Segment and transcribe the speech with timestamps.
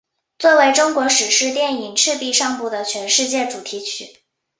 [0.39, 4.15] 作为中国史诗电影赤壁上部的全世界主题曲。